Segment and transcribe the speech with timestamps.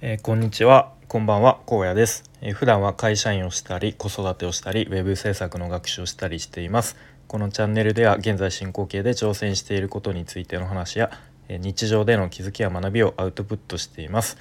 [0.00, 0.92] えー、こんにちは。
[1.08, 1.60] こんばんは。
[1.66, 6.96] 荒野です、えー、普段は会社員をしたり子育てをしたりウェブ制作の学習をしたりしています。
[7.28, 11.10] このチャンネルでは現在進行形で挑戦していることについての話や、
[11.48, 14.38] えー、日常での気づきや学びをアウトプットしています、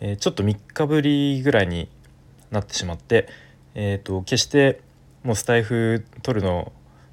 [0.00, 1.88] えちょっと3日ぶりぐらいに
[2.50, 3.28] なってしまって
[3.74, 4.80] えっ、と決して
[5.22, 6.72] もうスタイフ取るの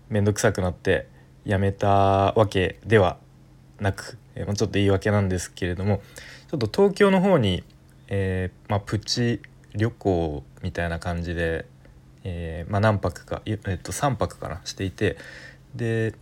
[0.10, 1.08] めんどくさくなって
[1.44, 1.90] やめた
[2.34, 3.18] わけでは
[3.80, 6.02] なく、えー、ちょっと言い訳なんですけれども
[6.50, 7.64] ちょっと東京の方に
[8.08, 9.42] えー、まあ、プチ
[9.74, 11.66] 旅行みたいな感じで、
[12.24, 15.18] えー、まあ、何泊か、えっと、3泊かなしていて
[15.76, 16.14] で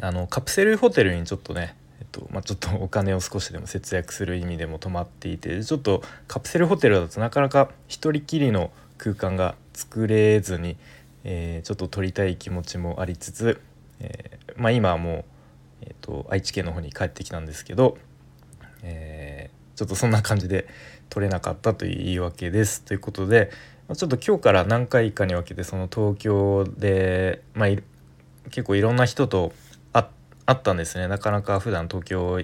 [0.00, 1.76] あのカプセルホテルにちょっとね
[2.12, 10.76] とまあ、ちょっとお金を少しでも節約する意味でも泊まっていてちょっとカプセルホテルだとなかなか一人きりの空間が作れずに、
[11.24, 13.60] えー、ちょっと撮りたい気持ちもありつつ、
[14.00, 15.24] えー、まあ、今はもう、
[15.82, 17.98] えーと、愛知県の方に帰ってきたんですけど、
[18.82, 19.25] えー、
[19.76, 20.66] ちょっとそんな感じで
[21.10, 22.82] 取れなかったという言い訳です。
[22.82, 23.50] ということで
[23.94, 27.68] ちょっと今日から何回かに分けてその東京で、まあ、
[28.50, 29.52] 結構いろんな人と
[30.46, 32.40] 会ったんですねなかなか普段東京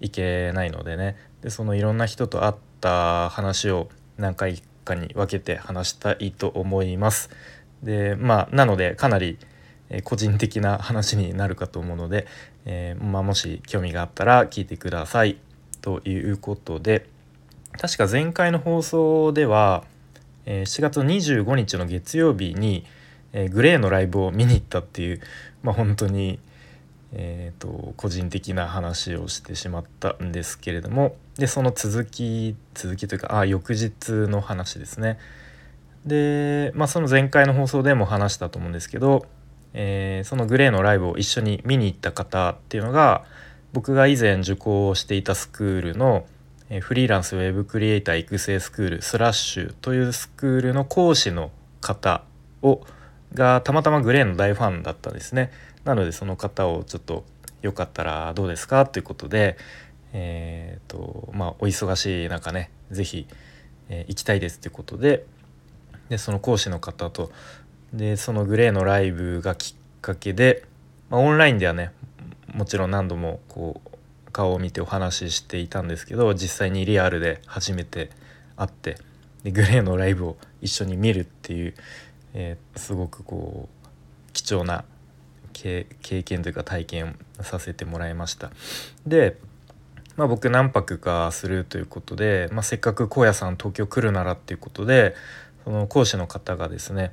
[0.00, 7.30] 行けないのでねでそのいろんな人と会った話を何回かに分けて話したいと思います。
[7.82, 9.38] でまあなのでかなり
[10.04, 12.26] 個人的な話になるかと思うので、
[12.64, 15.38] えー、まあ、もし興味があったら聞いてください。
[15.82, 17.06] ということで
[17.78, 19.84] 確か前回の放送では、
[20.46, 22.84] えー、4月25日の月曜日に、
[23.50, 25.20] グレーのライブを見に行ったっていう、
[25.62, 26.38] まあ、本当に、
[27.12, 35.18] えーと、個人的な話をしてしまったんですけれどもでその続き続きというかあ翌日の話ですね。
[36.04, 39.24] で、まあ、その前回の放送でも話したと思うんですけど、
[39.72, 43.24] えー、そのグレーのライブを一緒に見に行った方っていうのが
[43.72, 46.26] 僕が以前受講をしていたスクールの
[46.80, 52.22] フリーランスウェブクリエイター育成スクールスラッシュというスクールの講師の方
[52.62, 52.80] を
[53.34, 55.50] がたまたまグレーの大ファンだったんですね。
[55.84, 57.24] なのでその方をちょっと
[57.62, 59.56] よかったらどうですかということで、
[60.12, 63.26] えーとまあ、お忙しい中ね是非、
[63.88, 65.24] えー、行きたいですということで
[66.08, 67.32] でその講師の方と
[67.92, 70.64] でそのグレーのライブがきっかけで、
[71.08, 71.92] まあ、オンラインではね
[72.52, 73.98] もちろん何度もこう
[74.32, 78.10] 顔を見てお話ししていたんですけど実際にリアルで初めて
[78.56, 78.96] 会って
[79.44, 81.74] でグレーのライブを一緒に見るっていう、
[82.34, 84.84] えー、すごくこう貴重な
[85.52, 85.86] 経
[86.24, 88.50] 験というか体験させてもらいました。
[89.06, 89.36] で、
[90.16, 95.14] まあ、僕何泊かするということで、まあ、せっかく荒野さん東京来るならっていうことで
[95.64, 97.12] その講師の方がですね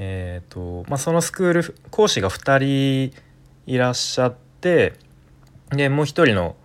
[0.00, 3.20] えーとまあ、そのスクール講師が2人
[3.66, 4.94] いらっしゃってで
[5.90, 6.56] もう一人の、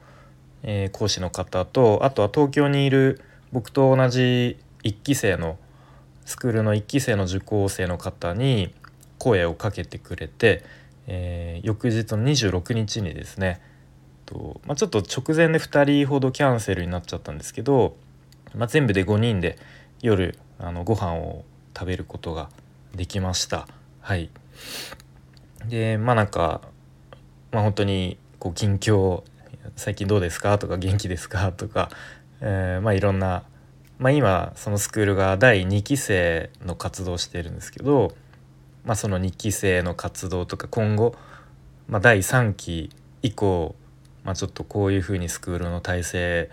[0.63, 3.21] えー、講師の方とあとは東京にいる
[3.51, 5.57] 僕と同じ1期生の
[6.25, 8.73] スクールの1期生の受講生の方に
[9.17, 10.63] 声をかけてくれて、
[11.07, 13.61] えー、翌日の26日にですね
[14.25, 17.95] と、まあ、ちょっと直前で2人ほどキャンセルになっちゃったんですけど、
[18.55, 19.57] まあ、全部で5人で
[20.01, 21.43] 夜あのご飯を
[21.77, 22.49] 食べることが
[22.95, 23.67] できました。
[24.01, 24.29] はい、
[25.67, 26.61] でまあなんか、
[27.53, 29.23] まあ、本当にこう近況
[29.77, 30.57] 最近どうですか？
[30.57, 31.51] とか元気ですか？
[31.53, 31.89] とか、
[32.41, 33.43] えー、まあいろんな、
[33.99, 38.13] まあ、今そのスクールが第2期生の活動をしているんですけど、
[38.83, 41.15] まあ、その2期生の活動とか今後、
[41.87, 42.89] まあ、第3期
[43.21, 43.75] 以降、
[44.23, 46.49] まあ、ちょっとこういうふうにスクールの体制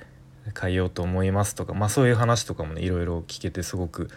[0.60, 4.10] 変えようと思いますとか、まあ、そういう話とかもねいろいろ聞けてすごく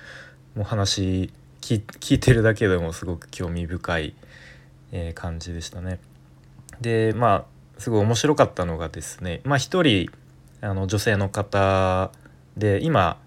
[0.55, 1.81] もう話聞
[2.15, 4.15] いてるだけでもすごく興味深い、
[4.91, 5.99] え、感じでしたね。
[6.83, 7.45] でまあ
[7.79, 10.11] すごい面白かったのがですねまあ一人
[10.61, 12.11] あの女性の方
[12.55, 13.17] で今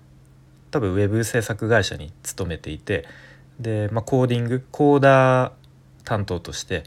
[0.70, 3.06] 多分ウェブ制作会社に勤めていて
[3.58, 5.52] で、まあ、コーディングコーダー
[6.04, 6.84] 担当として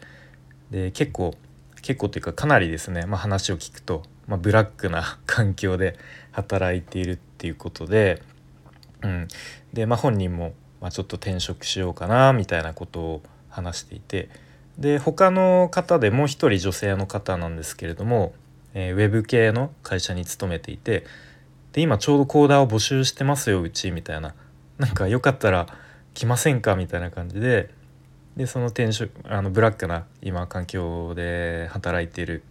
[0.71, 1.35] で結構
[1.81, 5.97] 結構っていうかかなりですね、まあ、話を聞くと、まあ、ブラックな環境で
[6.31, 8.21] 働いているっていうことで、
[9.01, 9.27] うん、
[9.73, 14.29] で、まあ、本人も、まあ、ちょっと転職しようかなみたいなことを話していて
[14.79, 18.33] で他の方でもう一人女性の方なんですけれども、
[18.73, 21.05] えー、ウェブ系の会社に勤めていて
[21.73, 24.33] で今ちょうどコーダーを募集してますようちみたいな。
[24.79, 25.67] なんかよかったら
[26.13, 27.69] 来ませんかみたいな感じで
[28.37, 32.43] でその転職あのブラックな今環境で働いている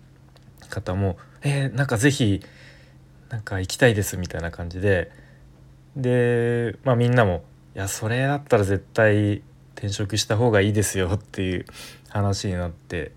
[0.68, 2.42] 方も「えー、なんか是非
[3.30, 5.10] なんか行きたいです」みたいな感じで
[5.96, 7.42] でまあみんなも
[7.74, 9.42] 「いやそれだったら絶対
[9.74, 11.64] 転職した方がいいですよっていう
[12.08, 13.12] 話になって、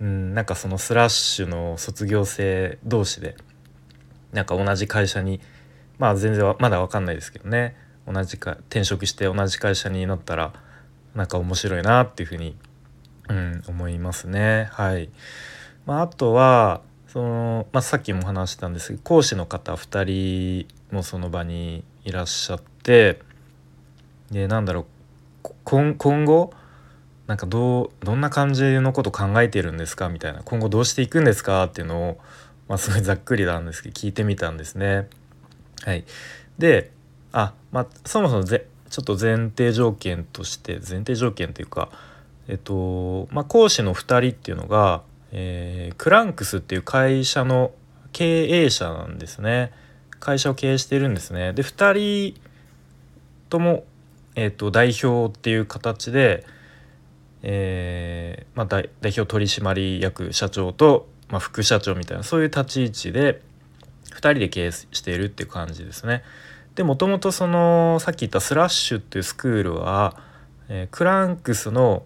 [0.00, 3.36] うん、なんかそのスラッシュの卒業生同士で
[4.32, 5.40] なんか同じ会社に
[5.98, 10.52] まあ全然まだ分かんないですけどね同じか転職して同じ会社になったら
[11.14, 12.56] なんか面白いなっていうふうに、
[13.28, 14.68] うん、思いますね。
[14.72, 15.10] はい
[15.84, 23.20] まあ、あとはその、まあ、さっきも話したんですけど講師の方2人もその場にいらっしゃって
[24.30, 24.86] でなんだろ
[25.44, 26.52] う今後
[27.26, 30.08] なんかどうどんな感じのこと考えてるんですか？
[30.08, 31.64] みたいな今後どうしていくんですか？
[31.64, 32.18] っていうのを、
[32.68, 35.08] まあ、すごいざっくりなんですけど聞いてみたんですね。
[35.84, 36.04] はい、
[36.58, 36.90] で
[37.32, 41.90] あまあそもそもぜちょっと前提条件として前提条件というか
[42.48, 47.72] えっとまあ講師の2人っていうのが、えー、クランクスっていう会社の
[48.12, 49.72] 経営者なんですね。
[50.20, 51.52] 会社を経営してるんですね。
[51.52, 52.40] で2人
[53.48, 53.84] とも、
[54.34, 56.46] えっと、代表っていう形で、
[57.42, 63.42] えーまあ、代表取締役社長と、まあ、副社長みたいなそういう立ち位置で
[64.12, 66.22] 2人で経営しているっていう感じですね。
[66.74, 70.16] でもともとそのさっき言ったスラッシュっていうスクールは、
[70.68, 72.04] えー、クランクスの、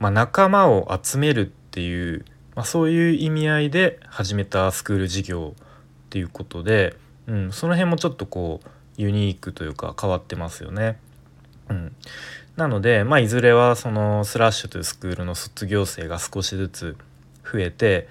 [0.00, 2.24] まあ、仲間を集めるっていう、
[2.56, 5.64] まあ、そういう意味合いで始めたスクール事業っ
[6.10, 6.96] ていうことで、
[7.26, 10.98] うん、その辺もちょっとこうユニークというか変わってますよね。
[11.70, 11.94] うん、
[12.56, 16.96] なので、まあ、いずれはそのスラッシュというスクールの卒業生が少しずつ
[17.50, 18.08] 増えて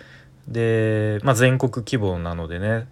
[0.48, 2.88] で、まあ、全国規模なのでね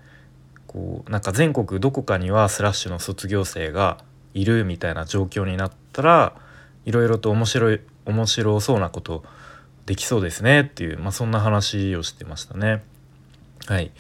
[0.68, 4.00] こうなんか全国どこかにはスラッシュの卒業生が
[4.34, 6.36] いるみたいな状況になったら
[6.86, 9.24] いろいろと面白い面白そうなこと
[9.86, 12.84] できそうですねっていう、まあ、そんな話をしてましたね。
[13.68, 13.92] はい、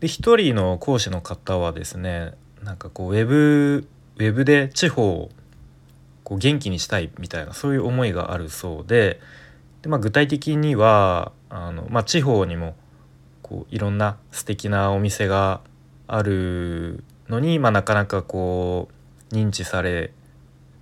[0.00, 5.30] で一人の講師の方はですねなんかこうウェブウェブで地方
[6.24, 9.20] こう元気にしたいみたいなそういう思いがあるそうで
[9.82, 12.74] で、まあ、具体的にはあの、まあ、地方にも
[13.42, 15.60] こういろんな素敵なお店が
[16.06, 18.88] あるのに、まあ、なかなかこ
[19.30, 20.12] う認知され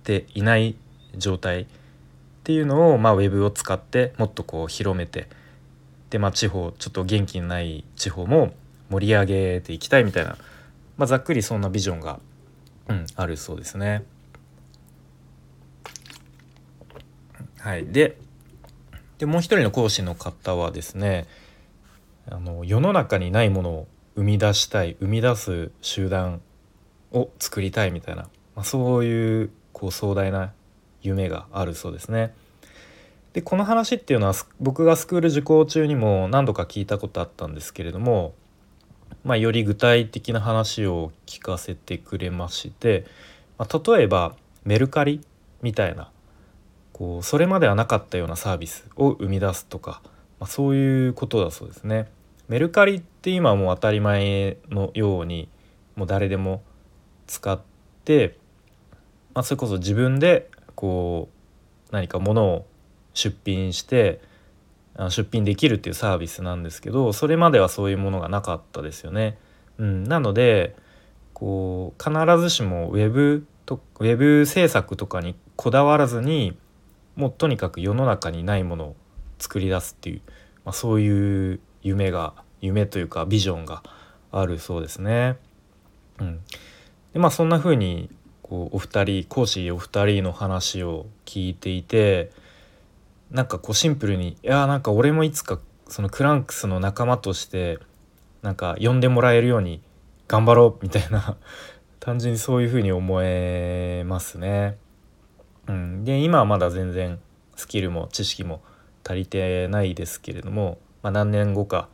[0.03, 0.75] ていない
[1.15, 1.65] 状態っ
[2.43, 5.27] ていうのを、まあ、ウェブを使ってもっとこう広めて
[6.09, 8.53] で、まあ、地方ちょっと元気ない地方も
[8.89, 10.37] 盛り上げていきたいみたいな、
[10.97, 12.19] まあ、ざっくりそんなビジョンが、
[12.87, 14.03] うん、あるそうですね。
[17.63, 18.17] はい、で
[19.19, 21.27] でもう一人の講師の方はですね
[22.29, 23.87] あの世の中にないものを
[24.17, 26.41] 生み出したい生み出す集団
[27.13, 28.23] を作りたいみたいな、
[28.57, 30.51] まあ、そういうこう壮大な
[31.01, 32.33] 夢があるそうですね。
[33.31, 38.33] でこの話っていうのは僕がスクール受講中にも何度か聞いたことあったんですけれども、
[39.23, 43.05] まあ、より具体的な話を聞かせてくれまして、
[43.57, 45.21] まあ、例えばメルカリ
[45.61, 46.11] みたいな
[46.93, 50.01] こうそれまではなかったようなサービスを生み出すとか、
[50.39, 52.09] まあ、そういうことだそうですね。
[52.47, 55.49] メルカリって今はもう当たり前のように
[55.95, 56.61] もう誰でも
[57.27, 57.59] 使っ
[58.05, 58.37] て、
[59.33, 61.29] まあ、それこそ自分でこ
[61.89, 62.65] う何か物を
[63.13, 64.21] 出品して
[65.09, 69.37] 出品できるっていうサービスなんですけどそれまではそういうものがなかったですよね。
[69.79, 70.75] うん、なので
[71.33, 76.55] こう必ずしもウェブとウェブ制作とかにこだわらずに
[77.15, 78.95] もうとにかく世の中にないものを
[79.39, 80.21] 作り出すっていう、
[80.65, 83.83] まあ、そういう夢が夢というかビジョンが
[84.31, 85.37] あるそうですね。
[86.19, 86.39] うん、
[87.13, 88.09] でまあそんな風に
[88.41, 92.31] こうお二人講師お二人の話を聞いていて
[93.31, 97.79] なんかこうシンプルにいやなんか俺もいつかそのクランクスの仲間として
[98.41, 99.81] なんか呼んでもらえるように
[100.27, 101.37] 頑張ろうみたいな
[101.99, 104.77] 単純にそういう風に思えますね。
[105.67, 107.19] うん、で今はまだ全然
[107.55, 108.61] スキルも知識も
[109.05, 111.89] 足りてないですけれども、まあ、何年後か、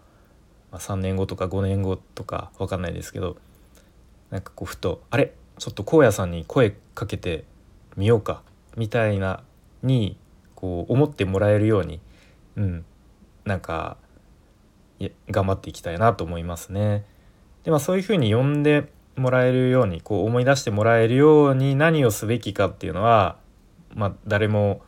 [0.71, 3.38] まあ、3年後とか5年後とか分かんないですけど
[4.29, 5.33] なんかこうふと「あれ？
[5.57, 7.45] ちょっと荒野さんに声かけて
[7.97, 8.43] みようか」
[8.77, 9.43] みたいな
[9.83, 10.17] に
[10.55, 11.99] こう思ってもらえるように、
[12.55, 12.85] うん、
[13.45, 13.97] なんか
[15.31, 17.05] 頑張っていきたいなと思いますね。
[17.63, 23.38] でまあそういうふうに呼んでもらえるようにこう思い出してもらえるように何をすべきかっていうのは
[23.96, 24.81] まあ、誰も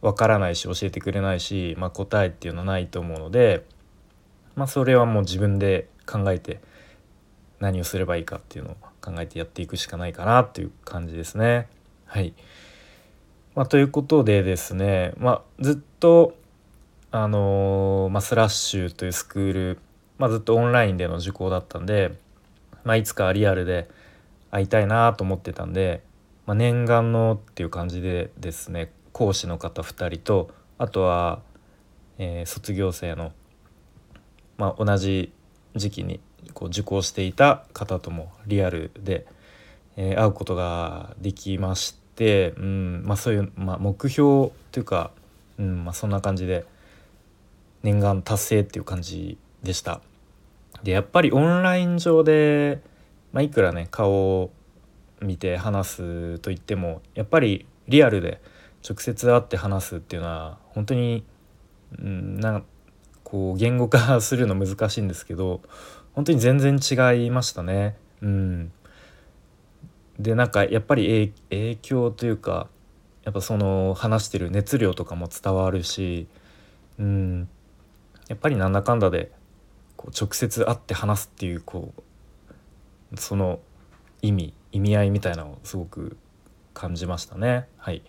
[0.00, 3.64] わからないし教えてくれないし、まあ、答えっていうのはないと思うので、
[4.56, 6.60] まあ、それはもう自分で考えて
[7.60, 11.68] 何をすればいいかっていうのを考えてやっていくしかないかなっていう感じですね。
[12.06, 12.34] はい
[13.54, 16.34] まあ、ということでですね、まあ、ずっと
[17.14, 19.78] あのー、まあ、スラッシュというスクール、
[20.16, 22.14] まあ、ずっとオンラインでの受講だったんで、
[22.84, 23.88] まあ、いつかリアルで
[24.50, 26.02] 会いたいなと思ってたんで
[26.46, 31.40] まあ、念願のっていう感じでですね講師の方2人とあとは、
[32.18, 33.32] えー、卒業生の、
[34.58, 35.32] まあ、同じ
[35.76, 36.20] 時期に
[36.54, 39.26] こう受講していた方ともリアルで、
[39.96, 45.12] えー、会うことができまして、うんまあ、そういう、まあ、目標というか、
[45.58, 46.64] うんまあ、そんな感じで
[47.82, 50.00] 念願達成っていう感じでした。
[50.82, 52.80] でやっぱりオンライン上で、
[53.32, 54.50] まあ、いくらね顔を
[55.22, 58.40] 見て話すと言ってもやっぱりリアルで
[58.88, 61.24] 直接会って話すっていうのは本当に、
[61.98, 62.62] うん、な
[63.22, 65.60] こう言語化するの難しいんですけど
[66.14, 67.96] 本当に全然違いましたね。
[68.20, 68.72] うん、
[70.18, 72.68] でなんかやっぱり影響というか
[73.24, 76.26] やっぱその話してる熱量とかも伝わるし、
[76.98, 77.48] うん、
[78.28, 79.32] やっぱりなんだかんだで
[79.96, 83.60] こう直接会って話すっていうこうその
[84.20, 86.16] 意味意味合いみたいなのをすごく
[86.74, 87.66] 感じましたね。
[87.78, 88.02] はい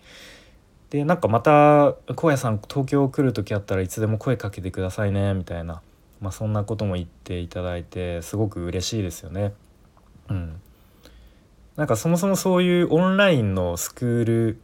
[0.90, 5.82] でなんかまた「荒野さん東京来る時あったらいつでも声かけてくださいね」みたいな、
[6.20, 9.54] まあ、そんなことも言っていただいてすごく嬉しいですよね。
[10.30, 10.60] うん、
[11.74, 14.60] なんかそもそもそういうオンラインのスクール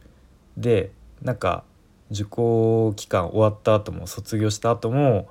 [0.55, 0.91] で
[1.21, 1.65] なんか
[2.11, 5.27] 受講期間終わった後も卒業した後も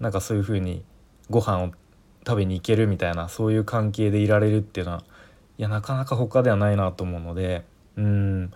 [0.00, 0.82] なんかそういう風に
[1.30, 1.70] ご飯を
[2.26, 5.04] 食べに行けるみたいなそういう関係でいられるっていうのは
[5.58, 7.64] いやなかなか他ではないなと思うので
[7.96, 8.52] うん。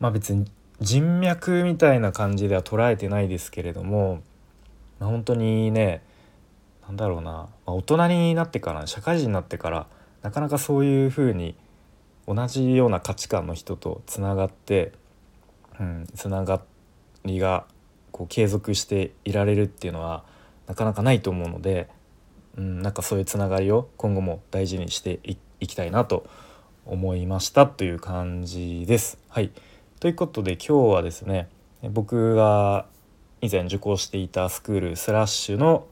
[0.00, 0.50] まあ別に
[0.80, 4.22] 人脈みたいな感じでは捉えてないですけれども、
[5.00, 6.02] まあ、本当にね
[6.86, 9.86] 何だろうな、まあ、大人になってから社会人になってから
[10.22, 11.56] なかなかそういうふうに
[12.26, 14.92] 同じような価値観の人とつながって
[15.80, 16.60] うん、つなが
[17.24, 17.64] りが
[18.10, 20.24] こう継続していられるっていうのは
[20.66, 21.88] なかなかないと思うので、
[22.56, 26.26] うん、なんかそういうつながりを今後も大事にしていってきたいなと
[26.86, 29.18] 思いましたという感じです。
[29.28, 29.50] はい
[30.00, 31.48] ということで今日はですね
[31.90, 32.86] 僕が
[33.40, 35.86] 以前受講していたスクールスラッシュの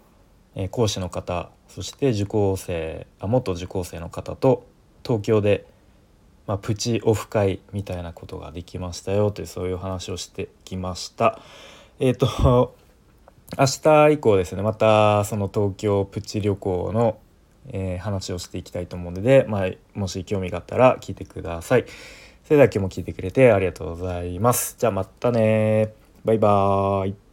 [0.71, 4.67] 講師の方そして受講生あ元受講生の方と
[5.03, 5.67] 東京で
[6.47, 11.41] まあ、プチオフ会みたいなことができましたよというそういう話をしてきました。
[11.99, 12.75] えっ、ー、と
[13.59, 17.19] 明日以降ですねまたその東京プチ旅行の、
[17.73, 21.85] えー、話をしていきたいと思うので、まあ、もし興味があったら聞いてください。
[22.45, 24.77] それでは今日も聞いてくれてありがとうございます。
[24.79, 25.93] じゃあまたね
[26.25, 27.26] バイバーイ。